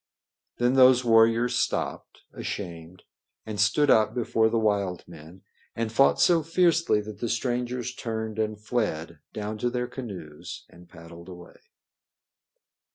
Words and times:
Then 0.57 0.73
those 0.73 1.05
warriors 1.05 1.53
stopped, 1.57 2.23
ashamed, 2.33 3.03
and 3.45 3.59
stood 3.61 3.91
up 3.91 4.15
before 4.15 4.49
the 4.49 4.57
wild 4.57 5.07
men 5.07 5.43
and 5.75 5.91
fought 5.91 6.19
so 6.19 6.41
fiercely 6.41 7.01
that 7.01 7.19
the 7.19 7.29
strangers 7.29 7.93
turned 7.93 8.39
and 8.39 8.59
fled 8.59 9.19
down 9.31 9.59
to 9.59 9.69
their 9.69 9.85
canoes 9.87 10.65
and 10.71 10.89
paddled 10.89 11.29
away. 11.29 11.59